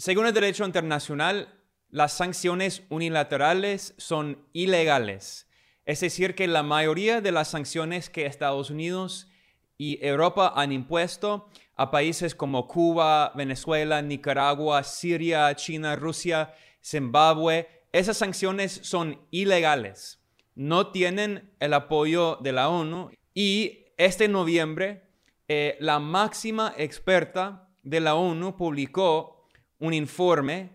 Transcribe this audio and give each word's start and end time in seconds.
según 0.00 0.24
el 0.24 0.32
derecho 0.32 0.64
internacional, 0.64 1.60
las 1.90 2.14
sanciones 2.14 2.84
unilaterales 2.88 3.92
son 3.98 4.46
ilegales. 4.54 5.46
Es 5.84 6.00
decir, 6.00 6.34
que 6.34 6.46
la 6.46 6.62
mayoría 6.62 7.20
de 7.20 7.32
las 7.32 7.48
sanciones 7.48 8.08
que 8.08 8.24
Estados 8.24 8.70
Unidos 8.70 9.28
y 9.76 9.98
Europa 10.00 10.54
han 10.56 10.72
impuesto 10.72 11.50
a 11.76 11.90
países 11.90 12.34
como 12.34 12.66
Cuba, 12.66 13.32
Venezuela, 13.34 14.00
Nicaragua, 14.00 14.84
Siria, 14.84 15.54
China, 15.54 15.96
Rusia, 15.96 16.54
Zimbabue, 16.82 17.68
esas 17.92 18.16
sanciones 18.16 18.80
son 18.82 19.20
ilegales. 19.30 20.18
No 20.54 20.92
tienen 20.92 21.52
el 21.60 21.74
apoyo 21.74 22.38
de 22.40 22.52
la 22.52 22.70
ONU 22.70 23.10
y 23.34 23.84
este 23.98 24.28
noviembre 24.28 25.10
eh, 25.46 25.76
la 25.78 25.98
máxima 25.98 26.72
experta 26.78 27.68
de 27.82 28.00
la 28.00 28.14
ONU 28.14 28.56
publicó 28.56 29.39
un 29.80 29.94
informe 29.94 30.70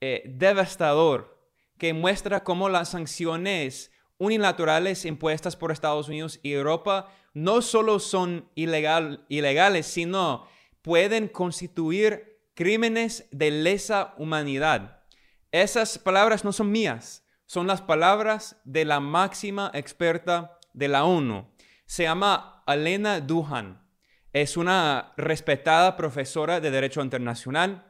eh, 0.00 0.22
devastador 0.26 1.38
que 1.78 1.94
muestra 1.94 2.44
cómo 2.44 2.68
las 2.68 2.90
sanciones 2.90 3.92
unilaterales 4.18 5.04
impuestas 5.04 5.56
por 5.56 5.72
Estados 5.72 6.08
Unidos 6.08 6.40
y 6.42 6.52
Europa 6.52 7.10
no 7.34 7.62
solo 7.62 8.00
son 8.00 8.50
ilegal, 8.54 9.24
ilegales, 9.28 9.86
sino 9.86 10.46
pueden 10.82 11.28
constituir 11.28 12.40
crímenes 12.54 13.28
de 13.30 13.50
lesa 13.50 14.14
humanidad. 14.18 15.04
Esas 15.52 15.98
palabras 15.98 16.44
no 16.44 16.52
son 16.52 16.72
mías, 16.72 17.24
son 17.46 17.66
las 17.66 17.80
palabras 17.80 18.60
de 18.64 18.84
la 18.84 19.00
máxima 19.00 19.70
experta 19.72 20.58
de 20.72 20.88
la 20.88 21.04
ONU. 21.04 21.48
Se 21.86 22.02
llama 22.02 22.62
Alena 22.66 23.20
Duhan. 23.20 23.86
Es 24.32 24.56
una 24.56 25.14
respetada 25.16 25.96
profesora 25.96 26.60
de 26.60 26.70
Derecho 26.70 27.02
Internacional 27.02 27.87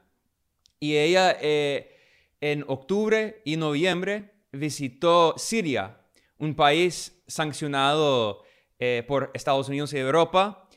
y 0.80 0.96
ella 0.96 1.36
eh, 1.40 1.96
en 2.40 2.64
octubre 2.68 3.42
y 3.44 3.56
noviembre 3.56 4.32
visitó 4.52 5.34
Siria, 5.36 5.98
un 6.38 6.54
país 6.54 7.22
sancionado 7.26 8.44
eh, 8.78 9.04
por 9.06 9.30
Estados 9.34 9.68
Unidos 9.68 9.92
y 9.92 9.98
Europa. 9.98 10.68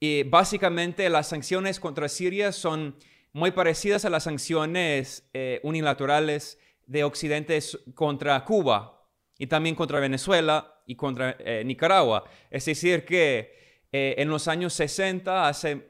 Y 0.00 0.24
básicamente 0.24 1.08
las 1.10 1.28
sanciones 1.28 1.78
contra 1.78 2.08
Siria 2.08 2.50
son 2.50 2.96
muy 3.32 3.52
parecidas 3.52 4.04
a 4.04 4.10
las 4.10 4.24
sanciones 4.24 5.28
eh, 5.32 5.60
unilaterales 5.62 6.58
de 6.86 7.04
Occidente 7.04 7.60
contra 7.94 8.44
Cuba 8.44 9.06
y 9.38 9.46
también 9.46 9.74
contra 9.74 10.00
Venezuela 10.00 10.82
y 10.86 10.96
contra 10.96 11.36
Nicaragua. 11.64 12.24
Es 12.50 12.64
decir, 12.64 13.04
que 13.04 13.86
en 13.92 14.28
los 14.28 14.48
años 14.48 14.72
60, 14.74 15.48
hace, 15.48 15.88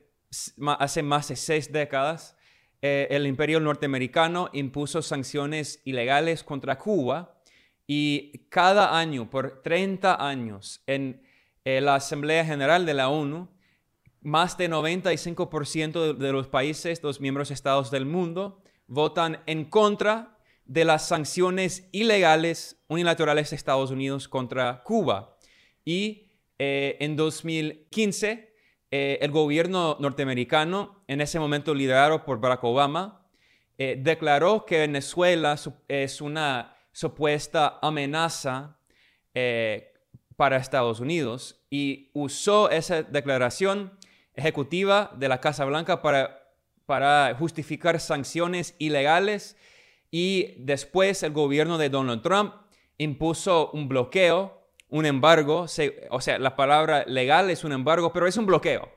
hace 0.79 1.03
más 1.03 1.29
de 1.29 1.37
seis 1.37 1.73
décadas, 1.73 2.37
el 2.83 3.27
imperio 3.29 3.61
norteamericano 3.61 4.51
impuso 4.53 5.03
sanciones 5.03 5.81
ilegales 5.85 6.43
contra 6.43 6.79
Cuba 6.79 7.43
y 7.87 8.47
cada 8.49 8.99
año, 8.99 9.29
por 9.29 9.63
30 9.63 10.27
años, 10.27 10.83
en 10.87 11.23
eh, 11.65 11.81
la 11.81 11.97
Asamblea 11.97 12.45
General 12.45 12.87
de 12.87 12.95
la 12.95 13.09
ONU, 13.09 13.49
más 14.21 14.57
de 14.57 14.71
95% 14.71 16.15
de, 16.17 16.33
los 16.33 16.49
países, 16.49 17.03
los 17.03 17.21
miembros 17.21 17.51
estados 17.51 17.91
del 17.91 18.07
mundo, 18.07 18.63
votan 18.87 19.43
en 19.47 19.65
contra 19.65 20.39
de 20.65 20.85
las 20.85 21.07
sanciones 21.09 21.89
ilegales 21.93 22.83
unilaterales 22.89 23.51
de 23.51 23.57
Estados 23.57 23.91
Unidos 23.91 24.29
contra 24.29 24.83
Cuba. 24.85 25.37
Y 25.85 26.31
eh, 26.59 26.97
en 27.01 27.17
2015, 27.17 28.55
eh, 28.91 29.19
el 29.21 29.31
gobierno 29.33 29.97
norteamericano, 29.99 31.02
en 31.13 31.21
ese 31.21 31.39
momento 31.39 31.75
liderado 31.75 32.25
por 32.25 32.41
Barack 32.41 32.65
Obama, 32.65 33.21
declaró 33.79 34.65
que 34.65 34.79
Venezuela 34.79 35.57
es 35.89 36.21
una 36.21 36.77
supuesta 36.93 37.79
amenaza 37.83 38.77
eh, 39.35 39.95
para 40.37 40.57
Estados 40.57 41.01
Unidos 41.01 41.65
y 41.71 42.11
usó 42.13 42.71
esa 42.71 43.03
declaración 43.03 43.93
ejecutiva 44.35 45.13
de 45.17 45.29
la 45.29 45.41
Casa 45.41 45.65
Blanca 45.65 46.03
para, 46.03 46.53
para 46.87 47.35
justificar 47.39 48.01
sanciones 48.01 48.75
ilegales 48.79 49.57
y 50.11 50.55
después 50.59 51.23
el 51.23 51.33
gobierno 51.33 51.79
de 51.79 51.89
Donald 51.89 52.23
Trump 52.23 52.55
impuso 52.99 53.71
un 53.73 53.89
bloqueo, 53.89 54.69
un 54.89 55.07
embargo, 55.07 55.67
o 56.11 56.21
sea, 56.21 56.39
la 56.39 56.57
palabra 56.57 57.05
legal 57.07 57.51
es 57.51 57.65
un 57.65 57.73
embargo, 57.73 58.13
pero 58.13 58.27
es 58.27 58.37
un 58.37 58.47
bloqueo 58.47 58.91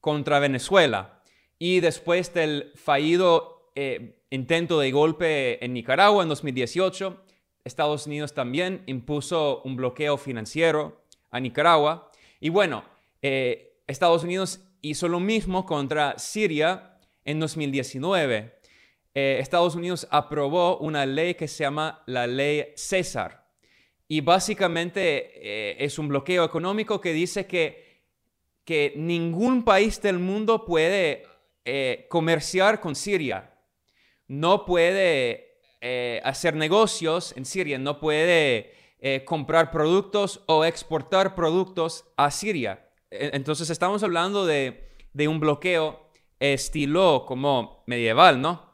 contra 0.00 0.38
Venezuela. 0.38 1.17
Y 1.58 1.80
después 1.80 2.32
del 2.32 2.72
fallido 2.76 3.72
eh, 3.74 4.22
intento 4.30 4.78
de 4.78 4.92
golpe 4.92 5.64
en 5.64 5.72
Nicaragua 5.72 6.22
en 6.22 6.28
2018, 6.28 7.24
Estados 7.64 8.06
Unidos 8.06 8.32
también 8.32 8.82
impuso 8.86 9.62
un 9.64 9.74
bloqueo 9.76 10.16
financiero 10.16 11.04
a 11.30 11.40
Nicaragua. 11.40 12.10
Y 12.40 12.48
bueno, 12.48 12.84
eh, 13.22 13.80
Estados 13.88 14.22
Unidos 14.22 14.60
hizo 14.82 15.08
lo 15.08 15.18
mismo 15.18 15.66
contra 15.66 16.16
Siria 16.18 16.98
en 17.24 17.40
2019. 17.40 18.60
Eh, 19.14 19.38
Estados 19.40 19.74
Unidos 19.74 20.06
aprobó 20.10 20.78
una 20.78 21.04
ley 21.06 21.34
que 21.34 21.48
se 21.48 21.64
llama 21.64 22.02
la 22.06 22.28
ley 22.28 22.66
César. 22.76 23.48
Y 24.06 24.22
básicamente 24.22 25.84
es 25.84 25.98
un 25.98 26.08
bloqueo 26.08 26.42
económico 26.42 26.98
que 26.98 27.12
dice 27.12 27.46
que, 27.46 28.04
que 28.64 28.94
ningún 28.96 29.64
país 29.64 30.00
del 30.00 30.18
mundo 30.18 30.64
puede 30.64 31.27
comerciar 32.08 32.80
con 32.80 32.94
Siria. 32.94 33.54
No 34.26 34.64
puede 34.64 35.48
eh, 35.80 36.20
hacer 36.24 36.56
negocios 36.56 37.32
en 37.36 37.44
Siria, 37.44 37.78
no 37.78 38.00
puede 38.00 38.74
eh, 38.98 39.24
comprar 39.24 39.70
productos 39.70 40.42
o 40.46 40.64
exportar 40.64 41.36
productos 41.36 42.04
a 42.16 42.32
Siria. 42.32 42.90
E, 43.12 43.30
entonces 43.34 43.70
estamos 43.70 44.02
hablando 44.02 44.44
de, 44.44 44.96
de 45.12 45.28
un 45.28 45.38
bloqueo 45.38 46.10
estilo 46.40 47.24
como 47.26 47.84
medieval, 47.86 48.40
¿no? 48.40 48.72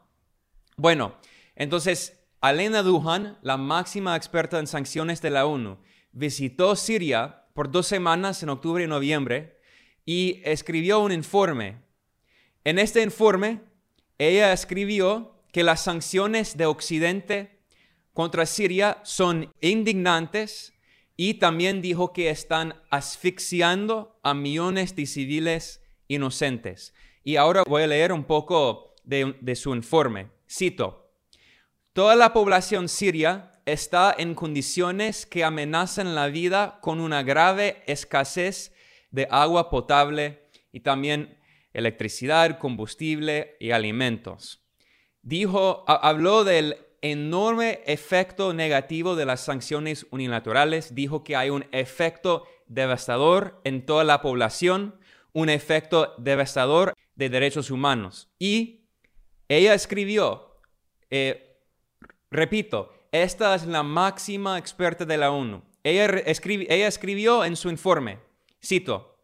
Bueno, 0.77 1.15
entonces 1.55 2.27
Alena 2.41 2.81
Duhan, 2.81 3.37
la 3.43 3.57
máxima 3.57 4.15
experta 4.15 4.57
en 4.57 4.65
sanciones 4.65 5.21
de 5.21 5.29
la 5.29 5.45
ONU, 5.45 5.77
visitó 6.11 6.75
Siria 6.75 7.45
por 7.53 7.69
dos 7.69 7.85
semanas 7.85 8.41
en 8.41 8.49
octubre 8.49 8.83
y 8.83 8.87
noviembre 8.87 9.59
y 10.05 10.41
escribió 10.43 11.01
un 11.01 11.11
informe. 11.11 11.84
En 12.65 12.79
este 12.79 13.03
informe, 13.03 13.61
ella 14.17 14.51
escribió 14.51 15.35
que 15.53 15.61
las 15.61 15.83
sanciones 15.83 16.57
de 16.57 16.65
Occidente 16.65 17.59
contra 18.11 18.47
Siria 18.47 19.01
son 19.03 19.53
indignantes 19.61 20.73
y 21.15 21.35
también 21.35 21.83
dijo 21.83 22.11
que 22.11 22.31
están 22.31 22.81
asfixiando 22.89 24.19
a 24.23 24.33
millones 24.33 24.95
de 24.95 25.05
civiles 25.05 25.83
inocentes. 26.07 26.95
Y 27.23 27.35
ahora 27.35 27.61
voy 27.67 27.83
a 27.83 27.87
leer 27.87 28.11
un 28.11 28.23
poco 28.23 28.95
de, 29.03 29.55
su 29.55 29.75
informe. 29.75 30.31
Cito, 30.49 31.03
Toda 31.93 32.15
la 32.15 32.33
población 32.33 32.89
siria 32.89 33.51
está 33.65 34.13
en 34.17 34.33
condiciones 34.33 35.27
que 35.27 35.43
amenazan 35.43 36.15
la 36.15 36.29
vida 36.29 36.79
con 36.81 36.99
una 36.99 37.21
grave 37.21 37.83
escasez 37.85 38.73
de 39.11 39.27
agua 39.29 39.69
potable 39.69 40.49
y 40.73 40.79
también 40.79 41.37
electricidad, 41.75 42.57
combustible 42.57 43.57
y 43.59 43.71
alimentos 43.71 44.65
dijo, 45.25 45.83
habló 45.87 46.43
del 46.43 46.77
enorme 47.01 47.81
efecto 47.85 48.53
negativo 48.53 49.15
de 49.15 49.25
las 49.25 49.41
sanciones 49.41 50.07
unilaterales, 50.11 50.95
dijo 50.95 51.23
que 51.23 51.35
hay 51.35 51.49
un 51.49 51.65
efecto 51.71 52.45
devastador 52.67 53.59
en 53.63 53.85
toda 53.85 54.03
la 54.03 54.21
población, 54.21 54.95
un 55.33 55.49
efecto 55.49 56.13
devastador 56.17 56.93
de 57.15 57.29
derechos 57.29 57.69
humanos. 57.69 58.29
Y 58.39 58.85
ella 59.49 59.73
escribió, 59.73 60.61
eh, 61.09 61.59
repito, 62.31 62.93
esta 63.11 63.55
es 63.55 63.65
la 63.65 63.83
máxima 63.83 64.57
experta 64.57 65.05
de 65.05 65.17
la 65.17 65.31
ONU. 65.31 65.63
Ella, 65.83 66.07
ella 66.25 66.87
escribió 66.87 67.45
en 67.45 67.55
su 67.55 67.69
informe, 67.69 68.19
cito, 68.63 69.14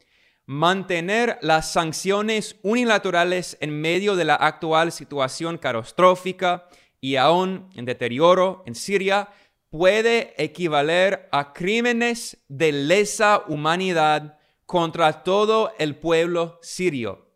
mantener 0.45 1.37
las 1.41 1.71
sanciones 1.71 2.57
unilaterales 2.63 3.57
en 3.61 3.79
medio 3.79 4.15
de 4.15 4.25
la 4.25 4.35
actual 4.35 4.91
situación 4.91 5.57
catastrófica 5.57 6.67
y 6.99 7.15
aún 7.15 7.69
en 7.75 7.85
deterioro 7.85 8.63
en 8.65 8.75
Siria 8.75 9.29
puede 9.69 10.33
equivaler 10.37 11.29
a 11.31 11.53
crímenes 11.53 12.43
de 12.49 12.71
lesa 12.71 13.43
humanidad 13.47 14.37
contra 14.65 15.23
todo 15.23 15.73
el 15.79 15.95
pueblo 15.95 16.59
sirio. 16.61 17.29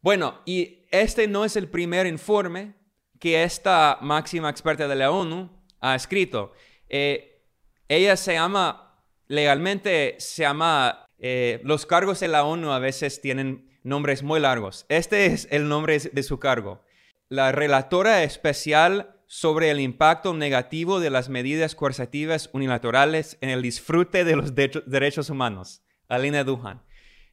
Bueno, 0.00 0.40
y 0.44 0.86
este 0.90 1.26
no 1.26 1.44
es 1.44 1.56
el 1.56 1.68
primer 1.68 2.06
informe 2.06 2.74
que 3.18 3.42
esta 3.42 3.98
máxima 4.00 4.50
experta 4.50 4.86
de 4.86 4.94
la 4.94 5.10
ONU 5.10 5.50
ha 5.80 5.94
escrito. 5.94 6.52
Eh, 6.88 7.42
ella 7.88 8.16
se 8.16 8.34
llama, 8.34 9.00
legalmente 9.28 10.16
se 10.18 10.42
llama 10.42 11.05
eh, 11.18 11.60
los 11.64 11.86
cargos 11.86 12.20
de 12.20 12.28
la 12.28 12.44
ONU 12.44 12.70
a 12.70 12.78
veces 12.78 13.20
tienen 13.20 13.70
nombres 13.82 14.22
muy 14.22 14.40
largos. 14.40 14.86
Este 14.88 15.26
es 15.26 15.48
el 15.50 15.68
nombre 15.68 15.98
de 15.98 16.22
su 16.22 16.38
cargo. 16.38 16.82
la 17.28 17.50
relatora 17.50 18.22
especial 18.22 19.16
sobre 19.26 19.70
el 19.70 19.80
impacto 19.80 20.32
negativo 20.32 21.00
de 21.00 21.10
las 21.10 21.28
medidas 21.28 21.74
coercitivas 21.74 22.50
unilaterales 22.52 23.36
en 23.40 23.50
el 23.50 23.62
disfrute 23.62 24.24
de 24.24 24.36
los 24.36 24.54
derechos 24.54 25.30
humanos, 25.30 25.82
Alina 26.08 26.44
Duhan. 26.44 26.82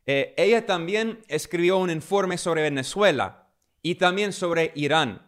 Eh, 0.06 0.34
ella 0.38 0.66
también 0.66 1.20
escribió 1.28 1.78
un 1.78 1.90
informe 1.90 2.38
sobre 2.38 2.64
Venezuela 2.64 3.52
y 3.82 3.96
también 3.96 4.34
sobre 4.34 4.72
Irán. 4.76 5.28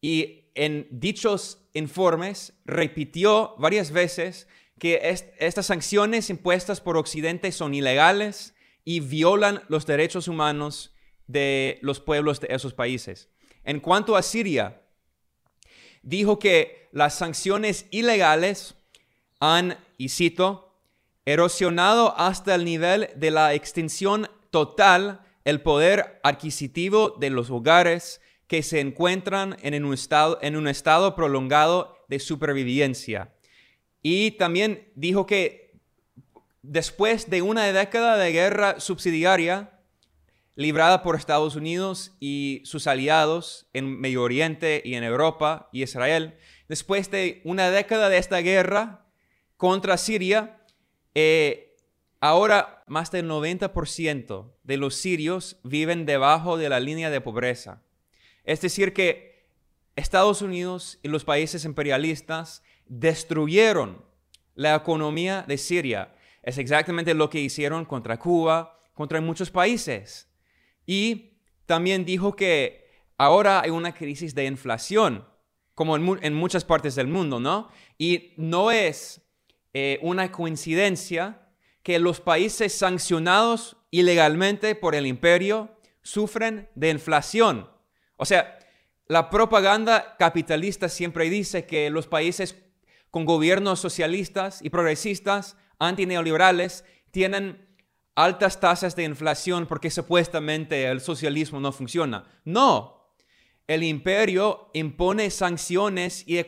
Y 0.00 0.50
en 0.54 0.86
dichos 0.90 1.68
informes 1.74 2.58
repitió 2.64 3.54
varias 3.58 3.90
veces 3.90 4.48
que 4.78 5.00
estas 5.38 5.66
sanciones 5.66 6.30
impuestas 6.30 6.80
por 6.80 6.96
Occidente 6.96 7.52
son 7.52 7.74
ilegales 7.74 8.54
y 8.84 9.00
violan 9.00 9.62
los 9.68 9.86
derechos 9.86 10.28
humanos 10.28 10.94
de 11.26 11.78
los 11.82 12.00
pueblos 12.00 12.40
de 12.40 12.48
esos 12.50 12.74
países. 12.74 13.28
En 13.64 13.80
cuanto 13.80 14.16
a 14.16 14.22
Siria, 14.22 14.82
dijo 16.02 16.38
que 16.38 16.88
las 16.92 17.16
sanciones 17.16 17.86
ilegales 17.90 18.76
han, 19.40 19.78
y 19.98 20.08
cito, 20.08 20.74
erosionado 21.26 22.18
hasta 22.18 22.54
el 22.54 22.64
nivel 22.64 23.10
de 23.16 23.30
la 23.30 23.52
extinción 23.52 24.30
total 24.50 25.20
el 25.44 25.60
poder 25.60 26.20
adquisitivo 26.22 27.16
de 27.18 27.30
los 27.30 27.50
hogares 27.50 28.20
que 28.46 28.62
se 28.62 28.80
encuentran 28.80 29.56
en 29.62 29.84
un 29.84 29.92
estado, 29.92 30.38
en 30.40 30.56
un 30.56 30.68
estado 30.68 31.14
prolongado 31.14 31.98
de 32.08 32.18
supervivencia. 32.18 33.34
Y 34.02 34.32
también 34.32 34.90
dijo 34.94 35.26
que 35.26 35.80
después 36.62 37.30
de 37.30 37.42
una 37.42 37.64
década 37.72 38.16
de 38.16 38.32
guerra 38.32 38.80
subsidiaria, 38.80 39.78
librada 40.54 41.02
por 41.02 41.14
Estados 41.14 41.54
Unidos 41.54 42.16
y 42.18 42.62
sus 42.64 42.86
aliados 42.88 43.68
en 43.72 44.00
Medio 44.00 44.22
Oriente 44.22 44.82
y 44.84 44.94
en 44.94 45.04
Europa 45.04 45.68
y 45.72 45.84
Israel, 45.84 46.36
después 46.68 47.10
de 47.10 47.40
una 47.44 47.70
década 47.70 48.08
de 48.08 48.18
esta 48.18 48.38
guerra 48.38 49.06
contra 49.56 49.96
Siria, 49.96 50.64
eh, 51.14 51.76
ahora 52.20 52.82
más 52.86 53.10
del 53.10 53.28
90% 53.28 54.52
de 54.62 54.76
los 54.76 54.96
sirios 54.96 55.60
viven 55.62 56.06
debajo 56.06 56.56
de 56.56 56.68
la 56.68 56.80
línea 56.80 57.10
de 57.10 57.20
pobreza. 57.20 57.82
Es 58.44 58.60
decir, 58.60 58.92
que 58.92 59.46
Estados 59.94 60.42
Unidos 60.42 60.98
y 61.02 61.08
los 61.08 61.24
países 61.24 61.64
imperialistas 61.64 62.62
destruyeron 62.88 64.04
la 64.54 64.74
economía 64.74 65.44
de 65.46 65.58
Siria. 65.58 66.14
Es 66.42 66.58
exactamente 66.58 67.14
lo 67.14 67.30
que 67.30 67.40
hicieron 67.40 67.84
contra 67.84 68.18
Cuba, 68.18 68.80
contra 68.94 69.20
muchos 69.20 69.50
países. 69.50 70.28
Y 70.86 71.38
también 71.66 72.04
dijo 72.04 72.34
que 72.34 72.88
ahora 73.16 73.60
hay 73.60 73.70
una 73.70 73.94
crisis 73.94 74.34
de 74.34 74.46
inflación, 74.46 75.24
como 75.74 75.96
en, 75.96 76.34
muchas 76.34 76.64
partes 76.64 76.94
del 76.96 77.06
mundo, 77.06 77.38
¿no? 77.38 77.68
Y 77.98 78.32
no 78.36 78.70
es 78.70 79.20
eh, 79.74 79.98
una 80.02 80.32
coincidencia 80.32 81.48
que 81.82 81.98
los 81.98 82.20
países 82.20 82.72
sancionados 82.72 83.76
ilegalmente 83.90 84.74
por 84.74 84.94
el 84.94 85.06
imperio 85.06 85.78
sufren 86.02 86.68
de 86.74 86.90
inflación. 86.90 87.70
O 88.16 88.24
sea, 88.24 88.58
la 89.06 89.30
propaganda 89.30 90.16
capitalista 90.18 90.88
siempre 90.88 91.30
dice 91.30 91.64
que 91.66 91.90
los 91.90 92.06
países 92.06 92.56
con 93.10 93.24
gobiernos 93.24 93.80
socialistas 93.80 94.60
y 94.62 94.70
progresistas, 94.70 95.56
antineoliberales, 95.78 96.84
tienen 97.10 97.66
altas 98.14 98.60
tasas 98.60 98.96
de 98.96 99.04
inflación 99.04 99.66
porque 99.66 99.90
supuestamente 99.90 100.86
el 100.86 101.00
socialismo 101.00 101.60
no 101.60 101.72
funciona. 101.72 102.24
No, 102.44 102.98
el 103.68 103.82
imperio 103.82 104.70
impone 104.72 105.30
sanciones 105.30 106.24
y, 106.26 106.42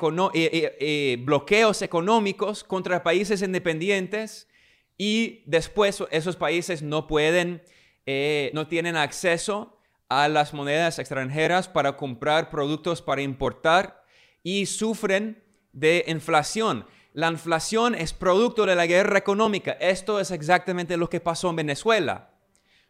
bloqueos 1.16 1.82
económicos 1.82 2.64
contra 2.64 3.02
países 3.02 3.42
independientes 3.42 4.48
y 4.96 5.42
después 5.46 6.02
esos 6.10 6.36
países 6.36 6.82
no 6.82 7.06
pueden, 7.06 7.62
eh, 8.06 8.50
no 8.54 8.66
tienen 8.66 8.96
acceso 8.96 9.78
a 10.08 10.28
las 10.28 10.52
monedas 10.52 10.98
extranjeras 10.98 11.68
para 11.68 11.96
comprar 11.96 12.50
productos 12.50 13.00
para 13.00 13.22
importar 13.22 14.02
y 14.42 14.66
sufren 14.66 15.44
de 15.72 16.04
inflación. 16.06 16.86
La 17.12 17.28
inflación 17.28 17.94
es 17.94 18.12
producto 18.12 18.66
de 18.66 18.76
la 18.76 18.86
guerra 18.86 19.18
económica. 19.18 19.72
Esto 19.72 20.20
es 20.20 20.30
exactamente 20.30 20.96
lo 20.96 21.10
que 21.10 21.20
pasó 21.20 21.50
en 21.50 21.56
Venezuela 21.56 22.30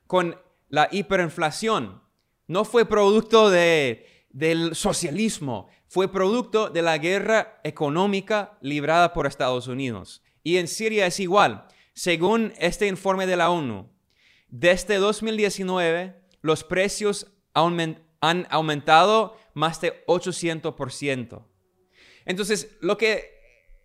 con 0.07 0.37
la 0.69 0.89
hiperinflación. 0.91 2.03
No 2.47 2.65
fue 2.65 2.85
producto 2.85 3.49
del 3.51 4.75
socialismo, 4.75 5.69
fue 5.87 6.11
producto 6.11 6.69
de 6.69 6.83
la 6.83 6.99
guerra 6.99 7.61
económica 7.65 8.59
librada 8.61 9.13
por 9.13 9.27
Estados 9.27 9.69
Unidos. 9.69 10.23
Y 10.43 10.57
en 10.57 10.69
Siria 10.69 11.07
es 11.07 11.21
igual. 11.21 11.67
Según 11.95 12.53
este 12.59 12.87
informe 12.87 13.27
de 13.27 13.37
la 13.37 13.51
ONU, 13.51 13.89
desde 14.49 14.97
2019 14.97 16.21
los 16.43 16.65
precios 16.65 17.29
han 17.55 18.47
aumentado 18.51 19.37
más 19.55 19.81
de 19.81 20.05
800%. 20.07 21.45
Entonces, 22.25 22.77
lo 22.81 22.97
que 22.97 23.39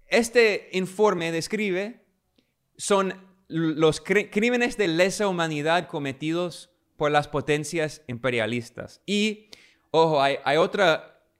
este 0.08 0.70
informe 0.74 1.32
describe 1.32 2.02
son 2.78 3.14
los 3.48 4.02
crímenes 4.02 4.78
de 4.78 4.88
lesa 4.88 5.28
humanidad 5.28 5.88
cometidos 5.88 6.72
por 6.98 7.12
las 7.12 7.28
potencias 7.28 8.02
imperialistas. 8.08 9.02
Y, 9.06 9.50
ojo, 9.92 10.22
hay, 10.22 10.38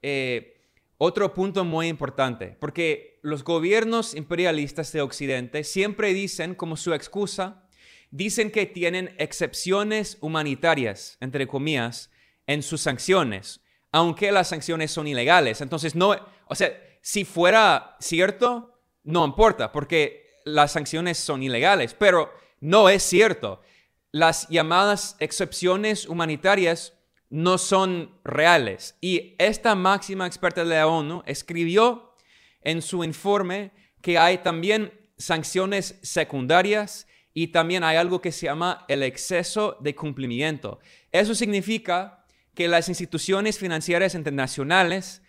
eh, 0.02 0.60
otro 0.98 1.34
punto 1.34 1.64
muy 1.64 1.88
importante, 1.88 2.56
porque 2.60 3.18
los 3.22 3.44
gobiernos 3.44 4.14
imperialistas 4.14 4.92
de 4.92 5.02
Occidente 5.02 5.64
siempre 5.64 6.14
dicen 6.14 6.54
como 6.54 6.76
su 6.76 6.94
excusa, 6.94 7.64
dicen 8.10 8.50
que 8.50 8.66
tienen 8.66 9.14
excepciones 9.18 10.16
humanitarias, 10.20 11.18
entre 11.20 11.46
comillas, 11.46 12.10
en 12.46 12.62
sus 12.62 12.80
sanciones, 12.80 13.60
aunque 13.92 14.30
las 14.30 14.48
sanciones 14.48 14.90
son 14.90 15.08
ilegales. 15.08 15.60
Entonces, 15.60 15.94
no, 15.94 16.14
o 16.46 16.54
sea, 16.54 16.72
si 17.06 17.24
fuera 17.24 17.96
cierto, 18.00 18.80
no 19.04 19.24
importa, 19.24 19.70
porque 19.70 20.26
las 20.44 20.72
sanciones 20.72 21.16
son 21.16 21.40
ilegales, 21.40 21.94
pero 21.94 22.32
no 22.58 22.88
es 22.88 23.04
cierto. 23.04 23.62
Las 24.10 24.48
llamadas 24.48 25.14
excepciones 25.20 26.08
humanitarias 26.08 26.94
no 27.30 27.58
son 27.58 28.10
reales. 28.24 28.96
Y 29.00 29.36
esta 29.38 29.76
máxima 29.76 30.26
experta 30.26 30.64
de 30.64 30.74
la 30.74 30.88
ONU 30.88 31.22
escribió 31.26 32.16
en 32.62 32.82
su 32.82 33.04
informe 33.04 33.70
que 34.02 34.18
hay 34.18 34.38
también 34.38 34.92
sanciones 35.16 36.00
secundarias 36.02 37.06
y 37.32 37.46
también 37.48 37.84
hay 37.84 37.98
algo 37.98 38.20
que 38.20 38.32
se 38.32 38.46
llama 38.46 38.84
el 38.88 39.04
exceso 39.04 39.76
de 39.78 39.94
cumplimiento. 39.94 40.80
Eso 41.12 41.36
significa 41.36 42.26
que 42.52 42.66
las 42.66 42.88
instituciones 42.88 43.60
financieras 43.60 44.16
internacionales 44.16 45.22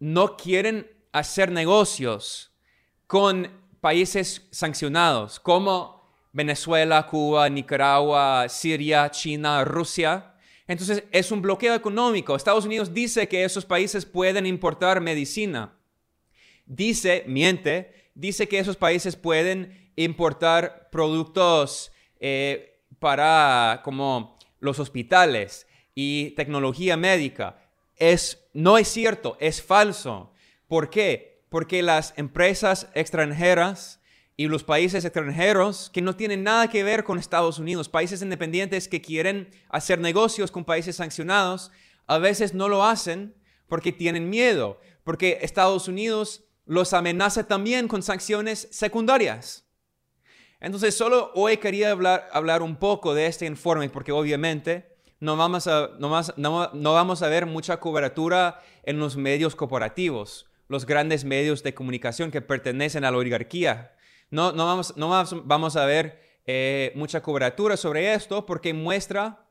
no 0.00 0.36
quieren 0.36 1.00
hacer 1.12 1.52
negocios 1.52 2.52
con 3.06 3.48
países 3.80 4.48
sancionados 4.50 5.38
como 5.38 6.02
Venezuela, 6.32 7.06
Cuba, 7.06 7.48
Nicaragua, 7.48 8.48
Siria, 8.48 9.10
China, 9.10 9.64
Rusia. 9.64 10.34
Entonces 10.66 11.04
es 11.10 11.30
un 11.30 11.42
bloqueo 11.42 11.74
económico. 11.74 12.34
Estados 12.34 12.64
Unidos 12.64 12.94
dice 12.94 13.28
que 13.28 13.44
esos 13.44 13.66
países 13.66 14.06
pueden 14.06 14.46
importar 14.46 15.00
medicina. 15.00 15.74
Dice, 16.64 17.24
miente, 17.26 18.10
dice 18.14 18.48
que 18.48 18.58
esos 18.58 18.76
países 18.76 19.16
pueden 19.16 19.92
importar 19.96 20.88
productos 20.90 21.92
eh, 22.18 22.80
para 22.98 23.82
como 23.84 24.38
los 24.60 24.78
hospitales 24.78 25.66
y 25.94 26.30
tecnología 26.30 26.96
médica. 26.96 27.58
Es, 27.96 28.48
no 28.54 28.78
es 28.78 28.88
cierto, 28.88 29.36
es 29.40 29.62
falso. 29.62 30.31
¿Por 30.72 30.88
qué? 30.88 31.44
Porque 31.50 31.82
las 31.82 32.14
empresas 32.16 32.88
extranjeras 32.94 34.00
y 34.38 34.46
los 34.46 34.64
países 34.64 35.04
extranjeros 35.04 35.90
que 35.92 36.00
no 36.00 36.16
tienen 36.16 36.44
nada 36.44 36.70
que 36.70 36.82
ver 36.82 37.04
con 37.04 37.18
Estados 37.18 37.58
Unidos, 37.58 37.90
países 37.90 38.22
independientes 38.22 38.88
que 38.88 39.02
quieren 39.02 39.50
hacer 39.68 40.00
negocios 40.00 40.50
con 40.50 40.64
países 40.64 40.96
sancionados, 40.96 41.72
a 42.06 42.16
veces 42.16 42.54
no 42.54 42.70
lo 42.70 42.86
hacen 42.86 43.34
porque 43.68 43.92
tienen 43.92 44.30
miedo, 44.30 44.80
porque 45.04 45.40
Estados 45.42 45.88
Unidos 45.88 46.44
los 46.64 46.94
amenaza 46.94 47.46
también 47.46 47.86
con 47.86 48.02
sanciones 48.02 48.66
secundarias. 48.70 49.66
Entonces, 50.58 50.96
solo 50.96 51.32
hoy 51.34 51.58
quería 51.58 51.90
hablar, 51.90 52.30
hablar 52.32 52.62
un 52.62 52.76
poco 52.76 53.12
de 53.12 53.26
este 53.26 53.44
informe, 53.44 53.90
porque 53.90 54.12
obviamente 54.12 54.96
no 55.20 55.36
vamos, 55.36 55.66
a, 55.66 55.90
no, 55.98 56.70
no 56.72 56.92
vamos 56.94 57.20
a 57.20 57.28
ver 57.28 57.44
mucha 57.44 57.78
cobertura 57.78 58.62
en 58.84 58.98
los 58.98 59.18
medios 59.18 59.54
corporativos 59.54 60.48
los 60.72 60.86
grandes 60.86 61.24
medios 61.24 61.62
de 61.62 61.74
comunicación 61.74 62.30
que 62.30 62.40
pertenecen 62.40 63.04
a 63.04 63.10
la 63.10 63.18
oligarquía. 63.18 63.94
No, 64.30 64.52
no, 64.52 64.64
vamos, 64.64 64.96
no 64.96 65.10
vamos 65.44 65.76
a 65.76 65.84
ver 65.84 66.40
eh, 66.46 66.92
mucha 66.96 67.22
cobertura 67.22 67.76
sobre 67.76 68.14
esto 68.14 68.46
porque 68.46 68.72
muestra 68.72 69.46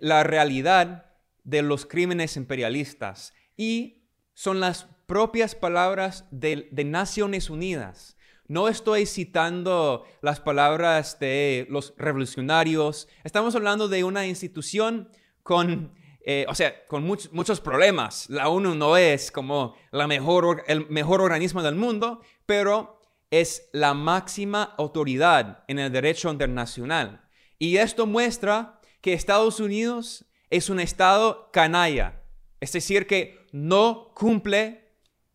la 0.00 0.24
realidad 0.24 1.12
de 1.44 1.62
los 1.62 1.84
crímenes 1.84 2.36
imperialistas 2.36 3.34
y 3.56 4.08
son 4.32 4.58
las 4.58 4.88
propias 5.06 5.54
palabras 5.54 6.24
de, 6.30 6.68
de 6.72 6.84
Naciones 6.84 7.50
Unidas. 7.50 8.16
No 8.48 8.68
estoy 8.68 9.04
citando 9.04 10.06
las 10.22 10.40
palabras 10.40 11.18
de 11.20 11.66
los 11.68 11.94
revolucionarios. 11.98 13.06
Estamos 13.22 13.54
hablando 13.54 13.88
de 13.88 14.02
una 14.04 14.26
institución 14.26 15.10
con, 15.42 15.92
eh, 16.26 16.46
o 16.48 16.54
sea, 16.54 16.86
con 16.86 17.04
muchos 17.04 17.60
problemas. 17.60 18.30
La 18.30 18.48
ONU 18.48 18.74
no 18.74 18.96
es 18.96 19.30
como 19.30 19.76
la 19.90 20.06
mejor, 20.06 20.64
el 20.66 20.88
mejor 20.88 21.20
organismo 21.20 21.62
del 21.62 21.74
mundo, 21.74 22.20
pero 22.46 23.00
es 23.30 23.68
la 23.72 23.94
máxima 23.94 24.74
autoridad 24.78 25.64
en 25.68 25.78
el 25.78 25.92
derecho 25.92 26.30
internacional. 26.30 27.28
Y 27.58 27.76
esto 27.76 28.06
muestra 28.06 28.80
que 29.00 29.12
Estados 29.12 29.60
Unidos 29.60 30.24
es 30.48 30.70
un 30.70 30.80
Estado 30.80 31.50
canalla, 31.52 32.22
es 32.60 32.72
decir, 32.72 33.06
que 33.06 33.44
no 33.52 34.12
cumple 34.14 34.84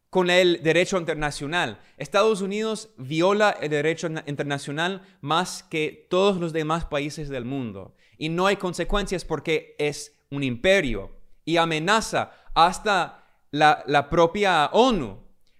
con 0.10 0.30
el 0.30 0.64
derecho 0.64 0.98
internacional. 0.98 1.80
Estados 1.98 2.42
Unidos 2.42 2.90
viola 2.98 3.52
el 3.62 3.70
derecho 3.70 4.08
internacional 4.26 5.04
más 5.22 5.62
que 5.62 6.08
todos 6.10 6.38
los 6.38 6.52
demás 6.52 6.86
países 6.86 7.30
del 7.30 7.46
mundo. 7.46 7.96
Y 8.18 8.30
no 8.30 8.48
hay 8.48 8.56
consecuencias 8.56 9.24
porque 9.24 9.76
es 9.78 10.19
un 10.32 10.44
imperio. 10.44 11.12
Y 11.46 11.58
amenaza 11.58 12.32
hasta 12.54 13.24
la, 13.52 14.08
propia 14.10 14.68
ONU. 14.68 15.18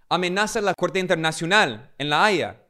Amenaza 0.10 0.62
la 0.62 0.74
Corte 0.74 1.00
Internacional 1.00 1.92
en 1.98 2.10
La 2.10 2.26
Haya. 2.26 2.64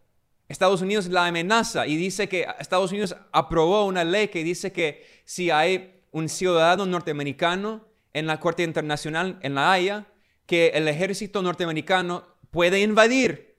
Estados 0.48 0.82
Unidos 0.82 1.08
la 1.08 1.28
amenaza 1.28 1.86
y 1.86 1.96
dice 1.96 2.28
que 2.28 2.48
Estados 2.60 2.92
Unidos 2.92 3.16
aprobó 3.32 3.86
una 3.86 4.04
ley 4.04 4.30
que 4.30 4.44
dice 4.44 4.72
que 4.72 5.06
si 5.24 5.52
hay 5.52 6.02
un 6.12 6.28
ciudadano 6.28 6.88
norteamericano 6.88 7.86
en 8.14 8.26
la 8.26 8.40
Corte 8.40 8.64
Internacional 8.64 9.38
en 9.44 9.54
La 9.54 9.72
Haya, 9.72 10.08
que 10.48 10.70
el 10.70 10.88
ejército 10.88 11.44
norteamericano 11.44 12.26
puede 12.50 12.82
invadir 12.82 13.58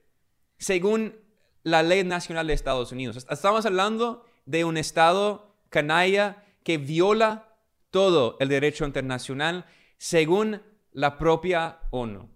según 0.57 1.15
la 1.63 1.81
ley 1.81 2.03
nacional 2.03 2.47
de 2.47 2.53
Estados 2.53 2.91
Unidos. 2.91 3.25
Estamos 3.29 3.65
hablando 3.65 4.25
de 4.45 4.65
un 4.65 4.75
Estado 4.75 5.55
canalla 5.69 6.43
que 6.63 6.77
viola 6.77 7.50
todo 7.91 8.37
el 8.39 8.49
derecho 8.49 8.85
internacional 8.85 9.65
según 9.97 10.61
la 10.91 11.17
propia 11.17 11.79
ONU. 11.91 12.29